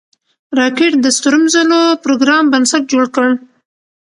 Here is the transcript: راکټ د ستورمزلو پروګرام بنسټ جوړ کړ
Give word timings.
راکټ 0.59 0.93
د 1.01 1.05
ستورمزلو 1.17 1.79
پروګرام 2.03 2.43
بنسټ 2.53 2.83
جوړ 2.91 3.05
کړ 3.15 3.29